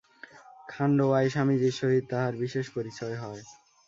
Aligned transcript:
খাণ্ডোয়ায় 0.69 1.29
স্বামীজীর 1.29 1.75
সহিত 1.79 2.03
তাঁহার 2.11 2.33
বিশেষ 2.43 2.65
পরিচয় 2.75 3.15
হয়। 3.15 3.43